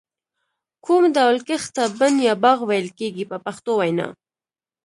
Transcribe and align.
کوم 0.85 1.03
ډول 1.15 1.37
کښت 1.47 1.69
ته 1.75 1.83
بڼ 1.99 2.13
یا 2.27 2.33
باغ 2.43 2.59
ویل 2.69 2.87
کېږي 2.99 3.23
په 3.31 3.37
پښتو 3.45 3.71
وینا. 3.79 4.07